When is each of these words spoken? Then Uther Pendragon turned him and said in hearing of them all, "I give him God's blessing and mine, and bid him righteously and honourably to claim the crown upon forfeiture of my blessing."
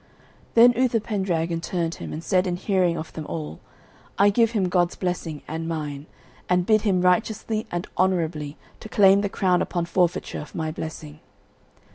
Then 0.55 0.73
Uther 0.75 0.99
Pendragon 0.99 1.61
turned 1.61 1.93
him 2.01 2.11
and 2.11 2.23
said 2.23 2.47
in 2.47 2.55
hearing 2.55 2.97
of 2.97 3.13
them 3.13 3.23
all, 3.27 3.59
"I 4.17 4.31
give 4.31 4.53
him 4.53 4.67
God's 4.67 4.95
blessing 4.95 5.43
and 5.47 5.67
mine, 5.67 6.07
and 6.49 6.65
bid 6.65 6.81
him 6.81 7.01
righteously 7.03 7.67
and 7.69 7.87
honourably 7.95 8.57
to 8.79 8.89
claim 8.89 9.21
the 9.21 9.29
crown 9.29 9.61
upon 9.61 9.85
forfeiture 9.85 10.39
of 10.41 10.55
my 10.55 10.71
blessing." 10.71 11.19